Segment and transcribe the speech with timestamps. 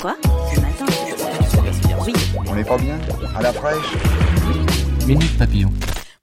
[0.00, 0.16] Quoi
[0.54, 0.86] Ce matin
[2.04, 2.12] Oui.
[2.46, 2.98] On n'est pas bien
[3.34, 3.94] À la fraîche
[5.06, 5.72] Minute Papillon.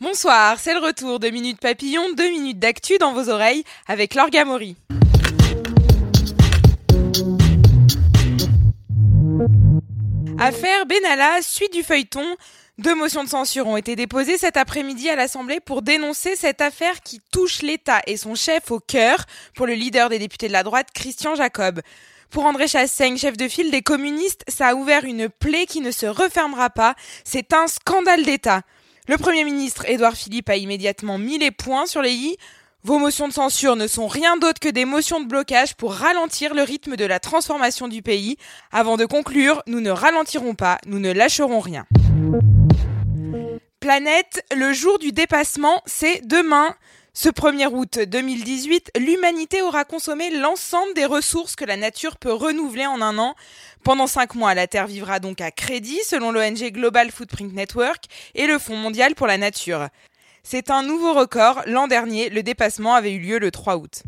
[0.00, 4.28] Bonsoir, c'est le retour de Minute Papillon, deux minutes d'actu dans vos oreilles avec Laure
[4.44, 4.76] Mori.
[10.38, 12.36] Affaire Benalla, suite du feuilleton.
[12.78, 17.00] Deux motions de censure ont été déposées cet après-midi à l'Assemblée pour dénoncer cette affaire
[17.02, 20.62] qui touche l'État et son chef au cœur pour le leader des députés de la
[20.62, 21.80] droite, Christian Jacob.
[22.32, 25.90] Pour André Chassaigne, chef de file des communistes, ça a ouvert une plaie qui ne
[25.90, 26.94] se refermera pas.
[27.24, 28.62] C'est un scandale d'État.
[29.06, 32.38] Le Premier ministre Édouard Philippe a immédiatement mis les points sur les i.
[32.84, 36.54] Vos motions de censure ne sont rien d'autre que des motions de blocage pour ralentir
[36.54, 38.38] le rythme de la transformation du pays.
[38.70, 41.84] Avant de conclure, nous ne ralentirons pas, nous ne lâcherons rien.
[43.78, 46.74] Planète, le jour du dépassement, c'est demain.
[47.14, 52.86] Ce 1er août 2018, l'humanité aura consommé l'ensemble des ressources que la nature peut renouveler
[52.86, 53.34] en un an.
[53.84, 58.46] Pendant cinq mois, la Terre vivra donc à crédit selon l'ONG Global Footprint Network et
[58.46, 59.88] le Fonds mondial pour la nature.
[60.42, 61.60] C'est un nouveau record.
[61.66, 64.04] L'an dernier, le dépassement avait eu lieu le 3 août.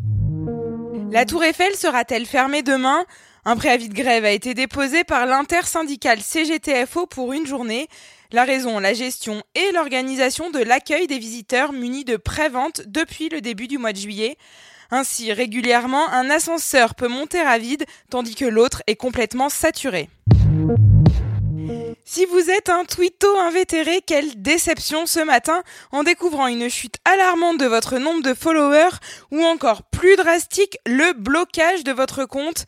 [1.11, 3.05] La Tour Eiffel sera-t-elle fermée demain?
[3.45, 7.89] Un préavis de grève a été déposé par l'intersyndicale CGTFO pour une journée.
[8.35, 13.41] La raison, la gestion et l'organisation de l'accueil des visiteurs munis de prévente depuis le
[13.41, 14.39] début du mois de juillet.
[14.91, 20.11] Ainsi, régulièrement, un ascenseur peut monter à vide tandis que l'autre est complètement saturé.
[22.05, 25.63] Si vous êtes un twitto invétéré, quelle déception ce matin
[25.93, 28.97] en découvrant une chute alarmante de votre nombre de followers
[29.31, 32.67] ou encore plus drastique, le blocage de votre compte.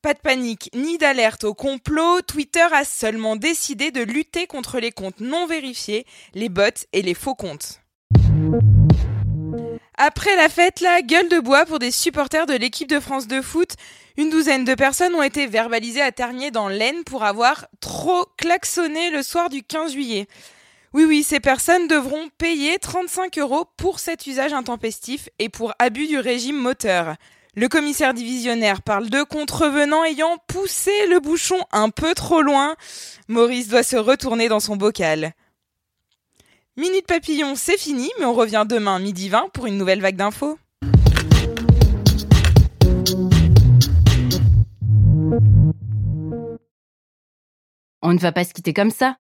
[0.00, 4.92] Pas de panique ni d'alerte au complot, Twitter a seulement décidé de lutter contre les
[4.92, 7.80] comptes non vérifiés, les bots et les faux comptes.
[9.96, 13.42] Après la fête, la gueule de bois pour des supporters de l'équipe de France de
[13.42, 13.70] foot.
[14.16, 19.10] Une douzaine de personnes ont été verbalisées à Ternier dans l'Aisne pour avoir trop klaxonné
[19.10, 20.28] le soir du 15 juillet.
[20.92, 26.06] Oui, oui, ces personnes devront payer 35 euros pour cet usage intempestif et pour abus
[26.06, 27.16] du régime moteur.
[27.54, 32.76] Le commissaire divisionnaire parle de contrevenants ayant poussé le bouchon un peu trop loin.
[33.26, 35.32] Maurice doit se retourner dans son bocal.
[36.76, 40.58] Minute Papillon, c'est fini, mais on revient demain midi 20 pour une nouvelle vague d'infos.
[48.00, 49.16] On ne va pas se quitter comme ça.